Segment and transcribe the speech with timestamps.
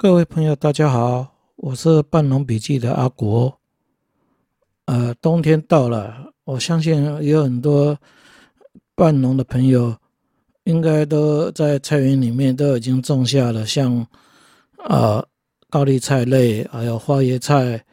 [0.00, 1.26] 各位朋友，大家好，
[1.56, 3.58] 我是半农笔记的阿国。
[4.84, 7.98] 呃，冬天到了，我相信有很多
[8.94, 9.96] 半农的朋友，
[10.62, 14.06] 应该都在菜园里面都已经种下了像，
[14.88, 15.26] 呃，
[15.68, 17.84] 高丽菜类，还有花椰菜、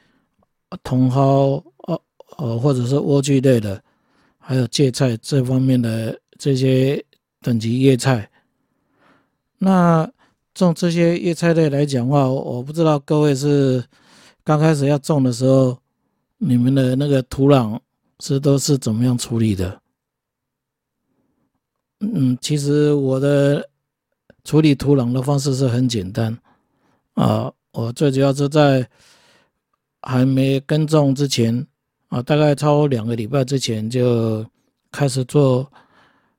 [0.83, 1.99] 茼蒿，呃
[2.37, 3.83] 呃，或者是莴苣类的，
[4.37, 7.03] 还有芥菜这方面的这些
[7.41, 8.29] 等级叶菜。
[9.57, 10.07] 那
[10.55, 13.83] 种这些叶菜类来讲话，我不知道各位是
[14.41, 15.77] 刚开始要种的时候，
[16.37, 17.77] 你们的那个土壤
[18.21, 19.81] 是都是怎么样处理的？
[21.99, 23.69] 嗯，其实我的
[24.45, 26.37] 处理土壤的方式是很简单
[27.15, 28.89] 啊，我最主要是在
[30.03, 31.67] 还没耕种之前
[32.07, 34.45] 啊，大概超过两个礼拜之前就
[34.89, 35.69] 开始做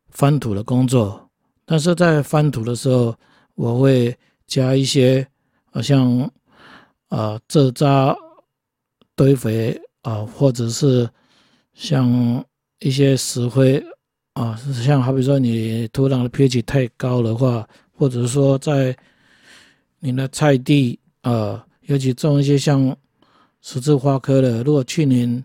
[0.09, 1.29] 翻土的工作，
[1.67, 3.15] 但是在翻土的时候。
[3.57, 5.27] 我会加一些，
[5.73, 6.31] 好像
[7.09, 8.17] 啊蔗渣
[9.15, 11.09] 堆肥啊，或者是
[11.75, 12.45] 像
[12.81, 13.85] 一些石灰
[14.35, 14.55] 啊，
[14.85, 18.97] 像好比说你土壤的 pH 太高的话，或者说在
[20.01, 22.95] 你的菜地啊，尤其种一些像
[23.63, 25.43] 十字花科的，如果去年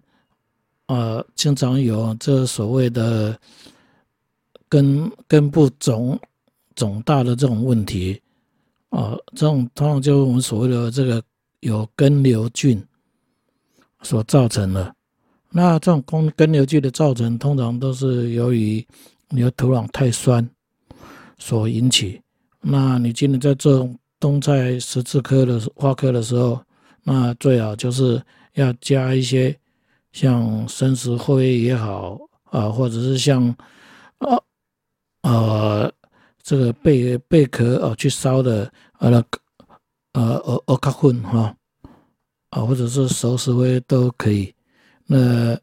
[0.85, 3.39] 啊经常有这所谓的
[4.67, 6.19] 根根部肿。
[6.81, 8.19] 肿大的这种问题，
[8.89, 11.21] 啊，这种通常就是我们所谓的这个
[11.59, 12.83] 有根瘤菌
[14.01, 14.95] 所造成的。
[15.51, 18.83] 那这种根根瘤菌的造成，通常都是由于
[19.29, 20.49] 你的土壤太酸
[21.37, 22.19] 所引起。
[22.61, 26.59] 那你今天在种冬菜十字科的花科的时候，
[27.03, 28.19] 那最好就是
[28.55, 29.55] 要加一些
[30.13, 33.47] 像生石灰也好啊，或者是像
[34.17, 34.41] 啊
[35.21, 35.93] 呃。
[36.43, 39.39] 这个贝贝壳哦，去烧的呃那个
[40.13, 41.55] 呃呃呃卡混哈
[42.49, 44.53] 啊，或者是熟石灰都可以。
[45.05, 45.57] 那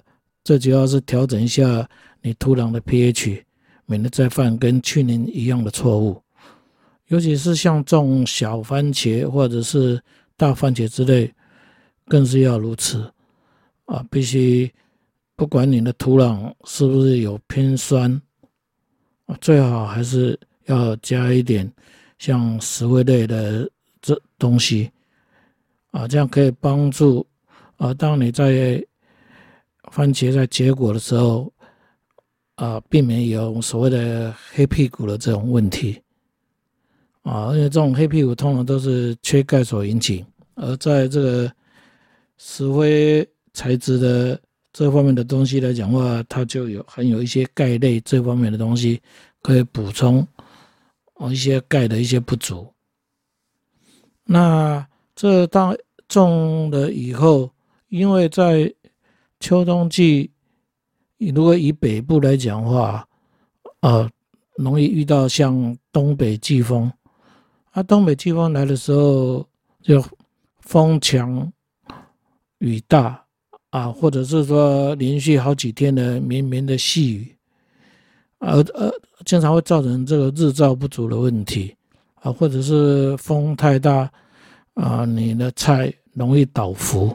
[0.44, 1.88] 最主要是调整一下
[2.22, 3.42] 你土壤的 pH，
[3.86, 6.22] 免得再犯跟去年一样的错误。
[7.08, 10.02] 尤其是像种小番茄或者是
[10.36, 11.32] 大番茄之类，
[12.06, 13.10] 更是要如此
[13.86, 14.04] 啊！
[14.10, 14.70] 必须
[15.34, 18.20] 不管你的土壤是不是有偏酸
[19.26, 20.38] 啊，最好还是。
[20.68, 21.70] 要加一点
[22.18, 23.68] 像石灰类的
[24.00, 24.90] 这东西
[25.90, 27.26] 啊，这样可以帮助
[27.76, 27.92] 啊。
[27.94, 28.84] 当你在
[29.90, 31.52] 番茄在结果的时候
[32.56, 36.00] 啊，避免有所谓的黑屁股的这种问题
[37.22, 37.46] 啊。
[37.54, 40.24] 因为这种黑屁股通常都是缺钙所引起，
[40.54, 41.52] 而在这个
[42.36, 44.38] 石灰材质的
[44.72, 49.00] 这方面的东西来讲的话，它就有含有一些钙类这方面的东西
[49.40, 50.26] 可以补充。
[51.18, 52.72] 哦，一些钙的一些不足。
[54.24, 55.76] 那这当
[56.08, 57.50] 种了以后，
[57.88, 58.72] 因为在
[59.40, 60.30] 秋冬季，
[61.18, 63.06] 如果以北部来讲的话，
[63.80, 64.08] 呃，
[64.56, 66.90] 容易遇到像东北季风。
[67.70, 69.46] 啊，东北季风来的时候，
[69.82, 70.04] 就
[70.60, 71.52] 风强
[72.58, 73.24] 雨大
[73.70, 77.37] 啊，或者是说连续好几天的绵绵的细雨。
[78.40, 78.88] 而呃，
[79.24, 81.74] 经常会造成这个日照不足的问题
[82.14, 84.08] 啊，或者是风太大
[84.74, 87.14] 啊，你的菜容易倒伏。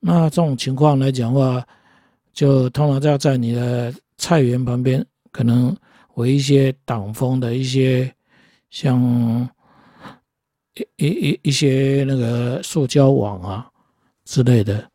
[0.00, 1.66] 那这种情况来讲的话，
[2.34, 5.74] 就通常要在你的菜园旁边，可能
[6.16, 8.14] 围一些挡风的一些
[8.68, 9.48] 像
[10.74, 13.70] 一一一一些那个塑胶网啊
[14.26, 14.86] 之类的。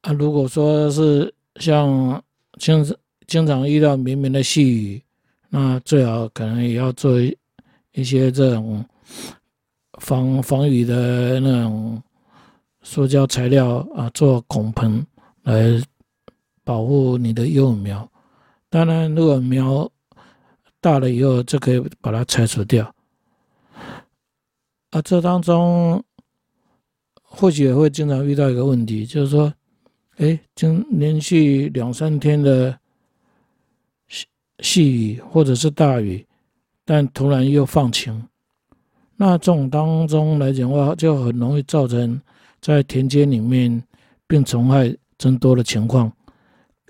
[0.00, 2.24] 啊，如果说是像
[2.58, 2.98] 像是。
[3.26, 5.02] 经常遇到绵绵的细雨，
[5.48, 7.20] 那最好可能也要做
[7.92, 8.84] 一些这种
[10.00, 12.02] 防防雨的那种
[12.82, 15.04] 塑胶材料啊，做拱棚
[15.42, 15.80] 来
[16.64, 18.06] 保护你的幼苗。
[18.68, 19.90] 当然，如果苗
[20.80, 22.94] 大了以后，就可以把它拆除掉。
[24.90, 26.02] 啊，这当中
[27.22, 29.52] 或许也会经常遇到一个问题，就是说，
[30.16, 32.78] 哎，经连续两三天的。
[34.62, 36.24] 细雨或者是大雨，
[36.84, 38.22] 但突然又放晴，
[39.16, 42.18] 那这种当中来讲的话，就很容易造成
[42.60, 43.82] 在田间里面
[44.26, 46.10] 病虫害增多的情况。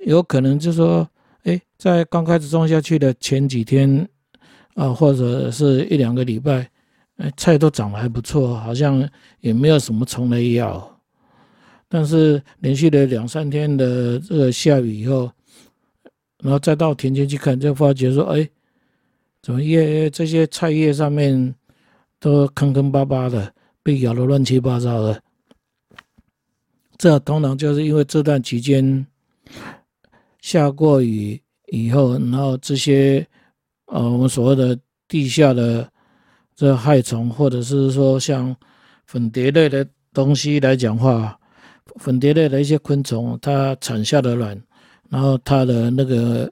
[0.04, 1.08] 有可能就是说，
[1.44, 4.06] 哎，在刚开始种下去的前几天
[4.74, 6.68] 啊，或者是一两个礼拜，
[7.16, 9.08] 哎，菜都长得还不错，好像
[9.40, 10.88] 也没有什么虫类药。
[11.88, 15.30] 但是连续的两三天的这个下雨以后，
[16.42, 18.46] 然后再到田间去看，就发觉说，哎，
[19.40, 21.54] 怎么叶这些菜叶上面
[22.18, 25.22] 都坑坑巴巴的，被咬得乱七八糟的。
[26.98, 29.06] 这通常就是因为这段期间
[30.40, 33.26] 下过雨以后，然后这些
[33.86, 35.88] 呃我们所谓的地下的
[36.56, 38.54] 这害虫，或者是说像
[39.06, 41.38] 粉蝶类的东西来讲话，
[41.96, 44.60] 粉蝶类的一些昆虫，它产下的卵，
[45.12, 46.50] 然后它的那个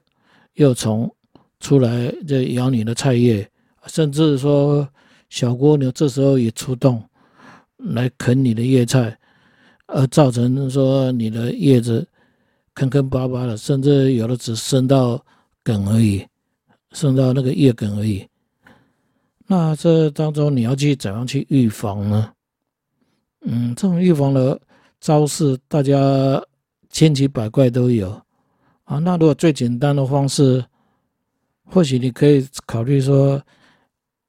[0.53, 1.11] 幼虫
[1.59, 3.49] 出来就咬你的菜叶，
[3.87, 4.87] 甚至说
[5.29, 7.03] 小蜗牛这时候也出动
[7.77, 9.17] 来啃你的叶菜。
[9.93, 12.07] 而造成说你的叶子
[12.75, 15.21] 坑坑巴巴的，甚至有的只生到
[15.63, 16.25] 梗而已，
[16.93, 18.25] 生到那个叶梗而已。
[19.47, 22.31] 那这当中你要去怎样去预防呢？
[23.41, 24.57] 嗯，这种预防的
[25.01, 26.41] 招式，大家
[26.89, 28.21] 千奇百怪都有
[28.91, 28.99] 啊。
[28.99, 30.63] 那如果最简单的方式，
[31.65, 33.41] 或许你可以考虑说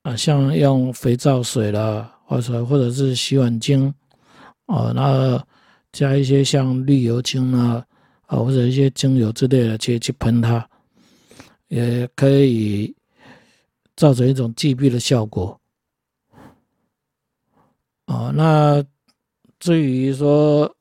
[0.02, 3.92] 啊，像用肥皂水啦，或者或者是洗碗精
[4.66, 5.44] 啊，那。
[5.92, 7.84] 加一些像绿油精啊，
[8.24, 10.66] 啊或者一些精油之类的去去喷它，
[11.68, 12.96] 也可以
[13.94, 15.60] 造成一种击毙的效果。
[18.06, 18.82] 啊，那
[19.60, 20.74] 至于说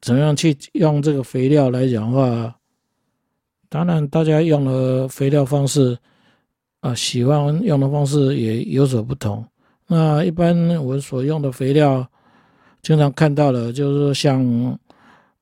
[0.00, 2.56] 怎么样去用这个肥料来讲的话，
[3.68, 5.96] 当然大家用的肥料方式
[6.80, 9.44] 啊，喜欢用的方式也有所不同。
[9.86, 12.06] 那一般我所用的肥料。
[12.82, 14.42] 经常看到的，就是像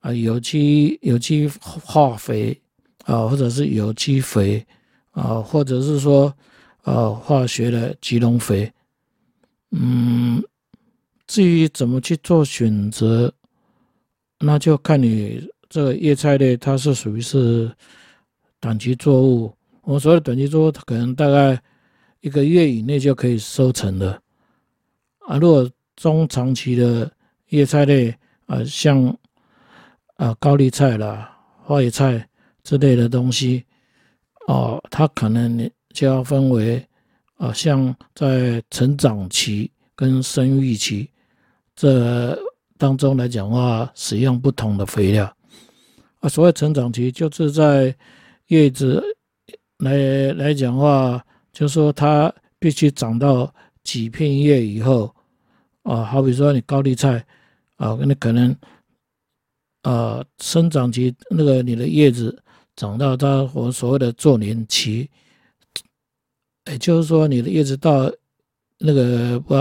[0.01, 2.59] 啊有机有机化肥
[3.05, 4.61] 啊，或者是有机肥
[5.11, 6.33] 啊，或者是说
[6.83, 8.69] 呃化学的吉农肥。
[9.71, 10.43] 嗯，
[11.27, 13.33] 至于怎么去做选择，
[14.39, 17.69] 那就看你这个叶菜类它是属于是
[18.59, 19.53] 短期作物。
[19.81, 21.61] 我所谓的短期作物，它可能大概
[22.21, 24.21] 一个月以内就可以收成的
[25.27, 25.37] 啊。
[25.37, 27.11] 如果中长期的，
[27.49, 28.15] 叶菜类
[28.45, 29.17] 啊，像
[30.15, 32.27] 啊高丽菜啦、花椰菜
[32.63, 33.65] 之类的东西，
[34.47, 36.85] 哦，它可能就要分为
[37.35, 41.09] 啊，像在成长期跟生育期
[41.75, 42.37] 这
[42.79, 45.31] 当中来讲的话，使用不同的肥料
[46.21, 46.27] 啊。
[46.27, 47.95] 所谓成长期，就是在
[48.47, 49.03] 叶子
[49.77, 53.53] 来来讲的话，就是说它必须长到
[53.83, 55.13] 几片叶以后
[55.83, 57.23] 啊，好比说你高丽菜。
[57.79, 58.53] 啊，那可能，
[59.83, 62.37] 啊，生长期那个你的叶子
[62.75, 65.09] 长到它我所谓的作年期，
[66.69, 68.11] 也就是说你的叶子到
[68.79, 69.55] 那个不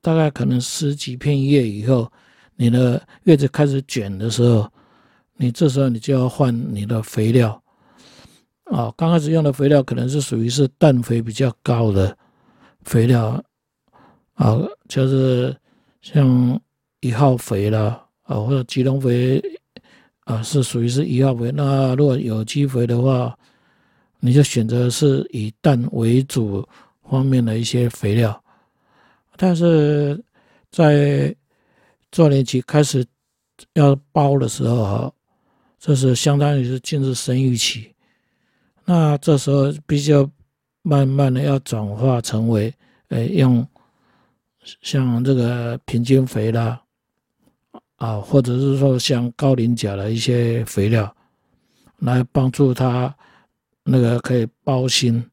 [0.00, 2.08] 大概可能十几片叶以后，
[2.58, 4.70] 你的叶子开始卷的时候，
[5.36, 7.58] 你这时候你就要换你的肥料。
[8.64, 12.14] 啊，刚开始用的肥料可能是属于是氮肥比较高的
[12.84, 13.42] 肥料，
[14.34, 14.58] 啊，
[14.88, 15.56] 就是
[16.02, 16.60] 像。
[17.00, 19.40] 一号肥了啊，或者吉农肥
[20.24, 21.52] 啊，是属于是一号肥。
[21.54, 23.38] 那如果有机肥的话，
[24.18, 26.68] 你就选择是以氮为主
[27.08, 28.42] 方面的一些肥料。
[29.36, 30.20] 但是
[30.72, 31.32] 在
[32.10, 33.04] 坐年期开始
[33.74, 35.12] 要包的时候哈，
[35.78, 37.94] 这是相当于是进入生育期，
[38.84, 40.30] 那这时候必须要
[40.82, 42.72] 慢慢的要转化成为，
[43.08, 43.66] 呃，用
[44.82, 46.82] 像这个平均肥啦。
[47.96, 51.12] 啊，或者是说像高磷钾的一些肥料，
[51.96, 53.12] 来帮助它
[53.82, 55.28] 那个可以包心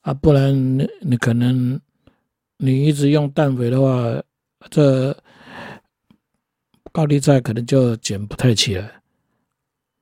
[0.00, 1.78] 啊，不然你你可能
[2.56, 4.02] 你一直用氮肥的话，
[4.70, 5.14] 这
[6.92, 8.90] 高丽菜可能就卷不太起来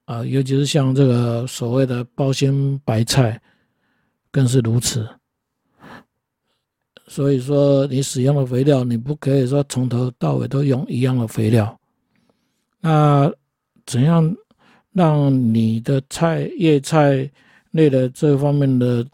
[0.07, 3.41] 啊，尤其是像这个所谓的包心白菜，
[4.33, 5.09] 更是如此。
[7.07, 11.79] 所以说，你使用的肥料，你不可以说从头到尾都用一样的肥料。
[12.81, 13.33] 那
[13.87, 14.37] 怎样
[14.93, 17.31] 让你的菜叶菜
[17.71, 19.07] 类的这方面的，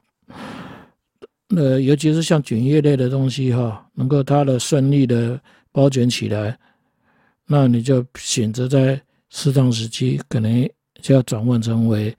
[1.54, 5.38] 呃，尤其是像菌叶类的东西哈，能够它的顺利的
[5.72, 6.58] 包卷起来，
[7.46, 9.00] 那你就选择在
[9.30, 10.68] 适当时期，可能
[11.00, 12.16] 就要转换成为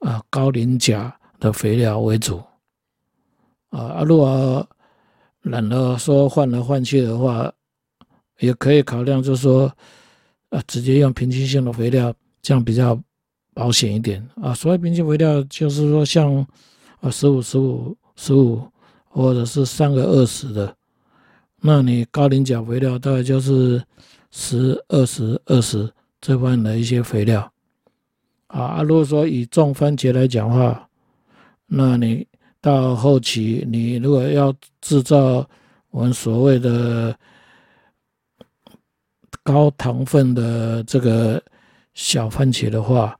[0.00, 2.42] 啊高磷钾的肥料为主。
[3.70, 4.66] 啊，如果
[5.42, 7.52] 懒得说换来换去的话，
[8.38, 9.70] 也可以考量，就是说，
[10.50, 12.98] 啊，直接用平均性的肥料，这样比较
[13.52, 14.54] 保险一点啊。
[14.54, 16.34] 所谓平均肥料，就是说像
[17.00, 18.62] 啊十五十五十五，
[19.08, 20.76] 或者是三个二十的，
[21.66, 23.82] 那你高磷钾肥料大概就是
[24.30, 25.90] 十二十二十
[26.20, 27.50] 这方面的一些肥料
[28.48, 28.82] 啊。
[28.82, 30.86] 如果说以种番茄来讲话，
[31.66, 32.26] 那你。
[32.64, 35.46] 到后期，你如果要制造
[35.90, 37.14] 我们所谓的
[39.42, 41.42] 高糖分的这个
[41.92, 43.14] 小番茄的话，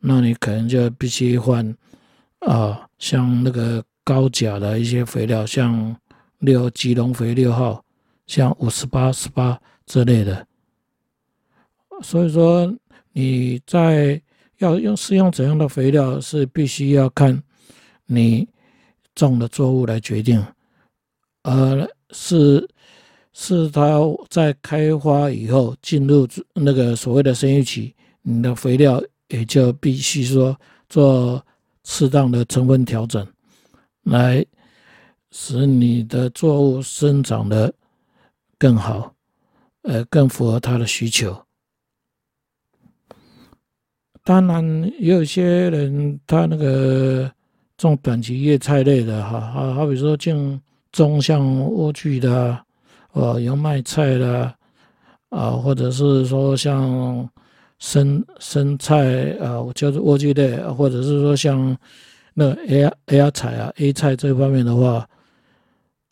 [0.00, 1.76] 那你可能就必须换
[2.38, 5.94] 啊，像那个高钾的一些肥料，像
[6.38, 7.84] 六吉隆肥六号，
[8.26, 10.46] 像五十八十八之类的。
[12.02, 12.72] 所以说
[13.12, 14.20] 你在
[14.58, 17.42] 要用是用怎样的肥料，是必须要看
[18.06, 18.48] 你
[19.14, 20.44] 种的作物来决定，
[21.42, 22.68] 而是
[23.32, 30.56] 是它在开花以后进入那个所谓的生育期，你的肥料也就必须说
[30.88, 31.44] 做
[31.84, 33.26] 适当的成分调整，
[34.04, 34.44] 来
[35.30, 37.72] 使你的作物生长得
[38.58, 39.14] 更好，
[39.82, 41.36] 呃，更符合它的需求。
[44.24, 47.30] 当然，也有些人他那个
[47.76, 50.60] 种短期叶菜类的哈，好好比说种
[50.92, 52.58] 种像莴苣的，
[53.12, 54.54] 呃，油麦菜的，
[55.30, 57.28] 啊，或者是说像
[57.78, 61.74] 生生菜啊，就是莴苣类，或者是说像
[62.34, 65.08] 那 A A 菜啊 A 菜这方面的话，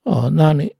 [0.07, 0.73] 哦，那你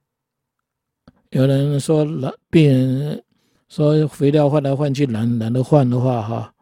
[1.31, 2.07] 有人说，
[2.49, 3.21] 病人
[3.69, 6.55] 说肥料换来换去懒懒得换的话哈。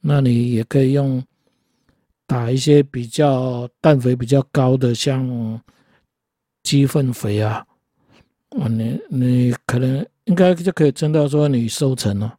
[0.00, 1.22] 那你也可以用
[2.26, 5.60] 打一些比较氮肥比较高的，像
[6.62, 7.62] 鸡粪肥啊，
[8.50, 12.38] 你你可能应该就可以增到说你收成了，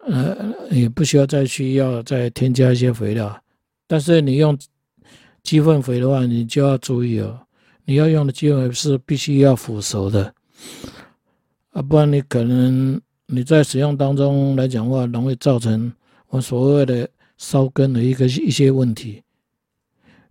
[0.00, 3.42] 呃，也不需要再需要再添加一些肥料。
[3.86, 4.58] 但是你用
[5.42, 7.45] 鸡粪肥的话，你就要注意哦，
[7.86, 10.34] 你要用的鸡粪是必须要腐熟的，
[11.70, 15.92] 啊，不然你可能你在使用当中来讲话，容易造成。
[16.28, 19.22] 我所谓的烧根的一个一些问题，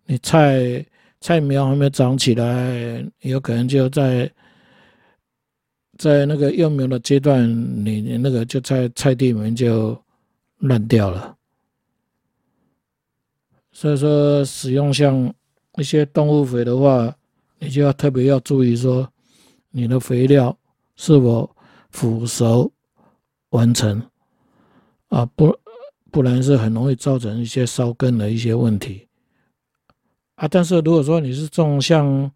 [0.05, 0.85] 你菜
[1.21, 4.29] 菜苗还没长起来，有可能就在
[5.97, 7.50] 在那个幼苗的阶段，
[7.85, 9.97] 你你那个就在菜地里面就
[10.57, 11.33] 烂掉了。
[13.71, 15.33] 所以说，使用像
[15.77, 17.15] 一些动物肥的话，
[17.59, 19.07] 你就要特别要注意说，
[19.71, 20.57] 你的肥料
[20.95, 21.55] 是否
[21.91, 22.71] 腐熟
[23.50, 24.01] 完成
[25.09, 25.25] 啊？
[25.35, 25.57] 不。
[26.12, 29.05] 不然是很容易造成一些烧根的一些问题
[30.35, 30.47] 啊。
[30.47, 32.31] 但是如果说你是种像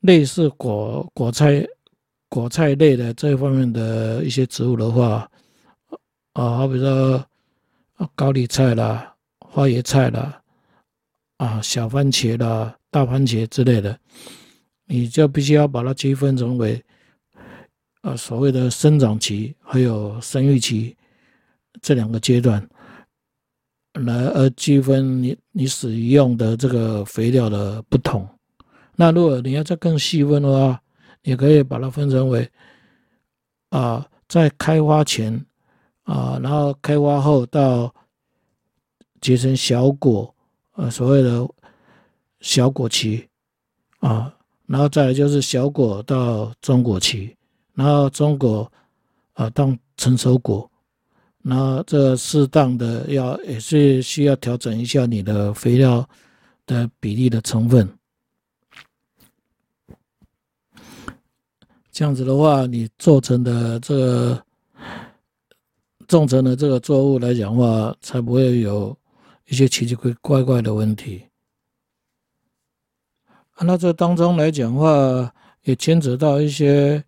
[0.00, 1.64] 类似果果菜
[2.28, 5.30] 果菜类的这方面的一些植物的话，
[6.32, 7.24] 啊，好比说
[8.16, 10.42] 高丽菜啦、花椰菜啦、
[11.36, 13.98] 啊小番茄啦、大番茄之类的，
[14.86, 16.80] 你就必须要把它区分成为
[18.02, 20.96] 啊所谓的生长期还有生育期。
[21.82, 22.64] 这两个阶段
[23.94, 28.24] 来呃区分你你使用的这个肥料的不同。
[28.94, 30.80] 那如果你要再更细分的话，
[31.24, 32.48] 你可以把它分成为
[33.70, 35.44] 啊，在开花前
[36.04, 37.92] 啊，然后开花后到
[39.20, 40.32] 结成小果，
[40.74, 41.44] 呃，所谓的
[42.44, 43.26] 小果期
[44.00, 44.30] 啊，
[44.66, 47.34] 然后再来就是小果到中果期，
[47.72, 48.70] 然后中果
[49.32, 50.70] 啊到成熟果。
[51.40, 56.06] 那这适当的要也是需要调整一下你的肥料
[56.66, 57.88] 的比例的成分，
[61.90, 64.44] 这样子的话，你做成的这个
[66.06, 68.94] 种成的这个作物来讲的话，才不会有
[69.46, 71.24] 一些奇奇怪怪怪的问题。
[73.60, 77.02] 那这当中来讲的话，也牵扯到一些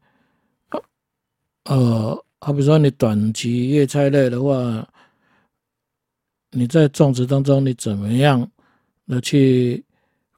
[1.64, 2.22] 呃。
[2.38, 4.86] 好比说，你短期叶菜类的话，
[6.50, 8.48] 你在种植当中，你怎么样
[9.08, 9.82] 的去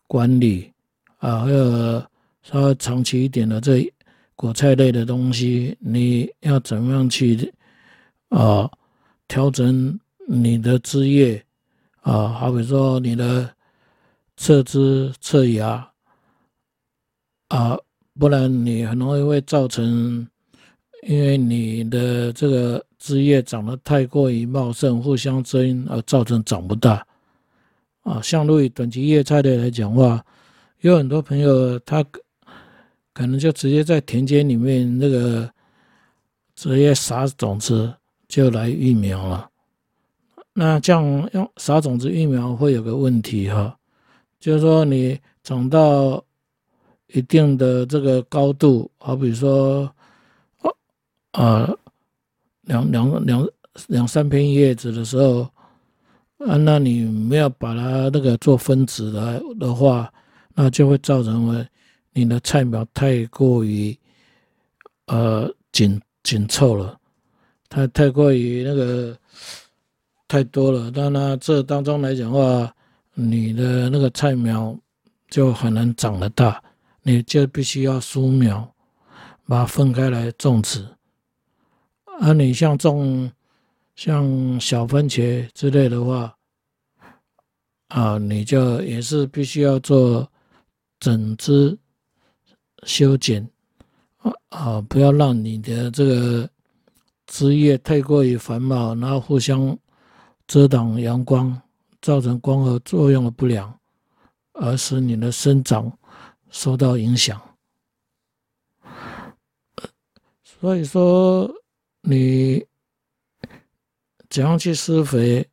[0.06, 0.72] 管理
[1.18, 1.40] 啊？
[1.40, 2.02] 还有
[2.42, 3.92] 稍微长期一点的这
[4.36, 7.52] 果菜类的东西，你要怎么样去
[8.28, 8.70] 啊
[9.26, 11.44] 调整你的枝叶
[12.00, 12.28] 啊？
[12.28, 13.52] 好比说，你的
[14.36, 15.86] 侧枝、侧芽
[17.48, 17.78] 啊，
[18.18, 20.26] 不然你很容易会造成。
[21.04, 27.06] 因为你的这个枝叶长得太过于茂盛，互相遮阴而造成长不大
[28.02, 28.20] 啊。
[28.20, 30.22] 像对于短期叶菜类来讲话，
[30.80, 32.04] 有很多朋友他
[33.12, 35.48] 可能就直接在田间里面那个
[36.56, 37.94] 直接撒种子
[38.26, 39.48] 就来育苗了。
[40.52, 43.78] 那这样用撒种子育苗会有个问题哈，
[44.40, 46.22] 就是说你长到
[47.08, 49.90] 一定的这个高度，好比说。
[51.32, 51.72] 啊，
[52.62, 53.48] 两两两
[53.86, 55.42] 两三片叶子的时候，
[56.38, 60.12] 啊，那你没有把它那个做分子的的话，
[60.54, 61.64] 那就会造成为
[62.12, 63.96] 你的菜苗太过于
[65.06, 66.98] 呃紧紧凑了，
[67.68, 69.16] 太太过于那个
[70.26, 70.90] 太多了。
[70.92, 72.74] 那那这当中来讲的话，
[73.14, 74.76] 你的那个菜苗
[75.28, 76.60] 就很难长得大，
[77.08, 78.74] 你就必须要疏苗，
[79.46, 80.86] 把它分开来种植。
[82.20, 83.32] 啊，你像种。
[83.96, 86.32] 像小番茄之类的话，
[87.88, 90.30] 啊，你就也是必须要做
[91.00, 91.76] 整枝
[92.84, 93.50] 修剪，
[94.50, 96.48] 啊，不要让你的这个
[97.26, 99.76] 枝叶太过于繁茂，然后互相
[100.46, 101.60] 遮挡阳光，
[102.00, 103.76] 造成光合作用的不良，
[104.52, 105.92] 而使你的生长
[106.50, 107.40] 受到影响。
[110.42, 111.52] 所以说
[112.02, 112.64] 你。
[114.30, 115.48] 怎样去施肥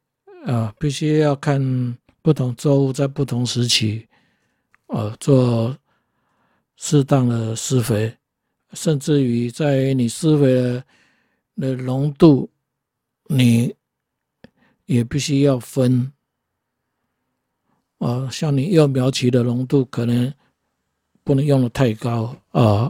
[0.45, 0.75] 啊？
[0.77, 4.05] 必须要看不同作物在不同时期，
[4.87, 5.77] 呃，做
[6.75, 8.17] 适当的施肥，
[8.73, 10.85] 甚至于在于你施肥的
[11.55, 12.49] 的浓度，
[13.27, 13.73] 你
[14.87, 16.11] 也必须要分。
[17.99, 20.31] 啊，像你幼苗期的浓度可能
[21.25, 22.89] 不能用的太高啊。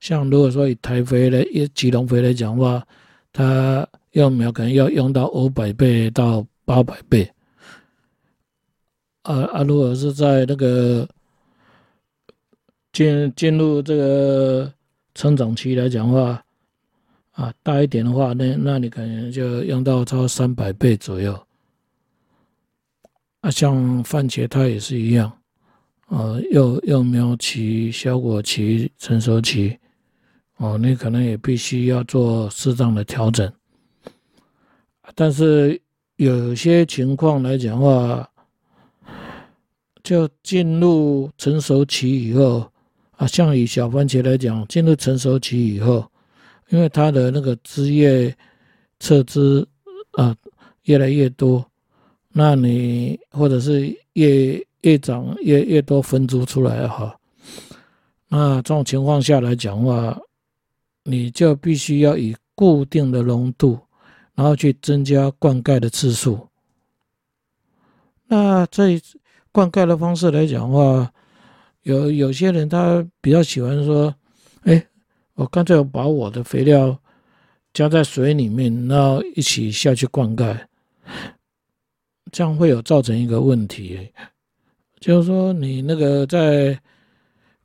[0.00, 2.86] 像如果说以台肥的、以吉隆肥来讲的话，
[3.32, 3.88] 它。
[4.12, 7.30] 幼苗可能要用到五百倍到八百倍，
[9.22, 9.62] 啊啊！
[9.62, 11.08] 如果是在那个
[12.92, 14.74] 进进入这个
[15.14, 16.44] 成长期来讲的话，
[17.30, 21.40] 啊，大一点的话，那那你可能就用到超三百倍左右。
[23.42, 25.32] 啊，像番茄它也是一样，
[26.10, 29.78] 啊，幼幼苗期、效果期、成熟期，
[30.56, 33.50] 哦，你可能也必须要做适当的调整。
[35.14, 35.80] 但是
[36.16, 38.28] 有些情况来讲的话，
[40.02, 42.68] 就进入成熟期以后
[43.12, 46.04] 啊，像以小番茄来讲，进入成熟期以后，
[46.70, 48.36] 因为它的那个枝叶
[48.98, 49.64] 侧枝
[50.12, 50.34] 啊
[50.86, 51.64] 越来越多，
[52.32, 57.18] 那你或者是越越长越越多分株出来哈，
[58.28, 60.18] 那这种情况下来讲话，
[61.04, 63.78] 你就必须要以固定的浓度。
[64.36, 66.48] 然后去增加灌溉的次数。
[68.26, 68.98] 那这
[69.52, 71.12] 灌溉的方式来讲话，
[71.82, 74.14] 有有些人他比较喜欢说
[74.64, 74.82] ：“哎，
[75.34, 76.98] 我干脆把我的肥料
[77.74, 80.58] 加在水里面，然后一起下去灌溉。”
[82.32, 84.08] 这样会有造成一个问题，
[85.00, 86.78] 就是说你那个在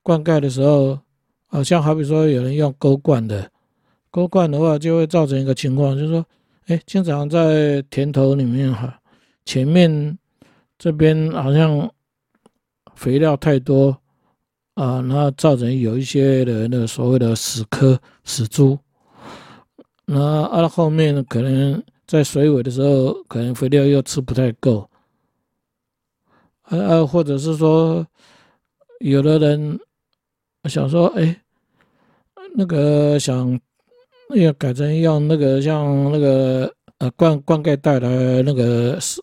[0.01, 0.97] 灌溉的时候，
[1.45, 3.51] 好像好比说有人用钩灌的，
[4.09, 6.25] 钩灌的话就会造成一个情况，就是说。
[6.67, 8.99] 哎，经常在田头里面哈，
[9.45, 10.17] 前面
[10.79, 11.87] 这边好像
[12.95, 13.95] 肥料太多
[14.73, 18.79] 啊，然后造成有一些人的所谓的死棵、死株，
[20.05, 24.89] 那啊后面可能在水尾的时候，可能肥料又吃不太够，
[26.65, 28.05] 啊啊，或者是说
[28.99, 29.79] 有的人
[30.65, 31.41] 想说，哎，
[32.55, 33.59] 那个想。
[34.33, 39.21] 要改成用那个像那个呃灌灌溉带来那个是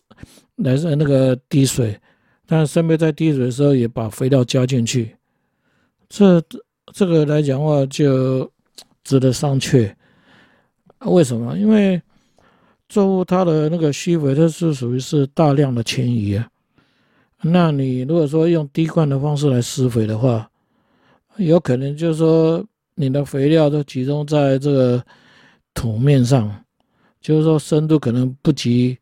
[0.55, 1.99] 来自那个滴水，
[2.47, 5.13] 但是顺便在滴水的时候也把肥料加进去，
[6.07, 6.41] 这
[6.93, 8.49] 这个来讲话就
[9.03, 9.93] 值得商榷。
[11.01, 11.57] 为什么？
[11.57, 12.01] 因为
[12.87, 16.49] 作物它的那个吸肥，它是属于是大量的迁移啊。
[17.43, 20.49] 那你如果说用滴灌的方式来施肥的话，
[21.37, 22.65] 有可能就是说。
[22.95, 25.03] 你的肥料都集中在这个
[25.73, 26.63] 土面上，
[27.19, 28.95] 就是说深度可能不及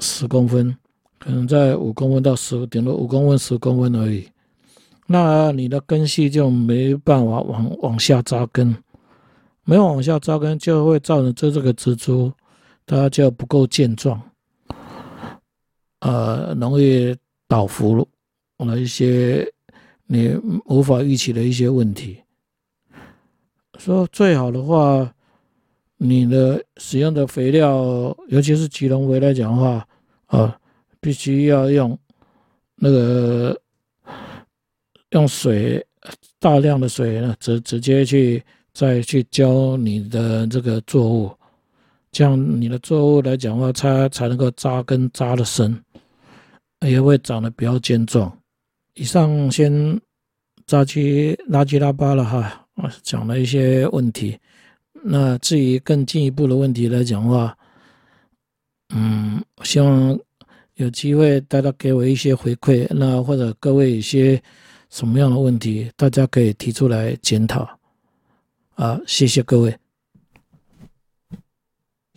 [0.00, 0.76] 十公分，
[1.20, 4.28] 可能在五公分到十，顶多五公分、十公分而已。
[5.06, 8.76] 那你的根系就没办法往往下扎根，
[9.62, 12.32] 没有往下扎根，就会造成这这个植株
[12.84, 14.20] 它就不够健壮，
[16.00, 17.16] 呃，容易
[17.50, 17.96] 倒伏
[18.58, 19.44] 了一些
[20.06, 20.32] 你
[20.66, 22.16] 无法预期的一些问题。
[23.76, 25.12] 说最好的话，
[25.96, 29.84] 你的使用的肥料，尤其是吉隆肥来讲的话，
[30.26, 30.56] 啊，
[31.00, 31.98] 必须要用
[32.76, 33.60] 那个
[35.10, 35.84] 用水
[36.38, 38.40] 大量的水呢，直直接去
[38.72, 41.32] 再去浇你的这个作物，
[42.12, 45.82] 这样你的作物来讲的话，它才能够扎根扎得深，
[46.80, 48.30] 也会长得比较健壮。
[48.94, 50.00] 以上先
[50.66, 52.66] 杂七拉七拉八了哈。
[52.74, 54.38] 我讲了一些问题，
[54.92, 57.56] 那至于更进一步的问题来讲的话，
[58.94, 60.18] 嗯，希望
[60.76, 64.42] 有机会大家给我一些回馈，那或者各位一些
[64.88, 67.68] 什么样的问题，大家可以提出来检讨。
[68.76, 69.76] 啊，谢谢各位。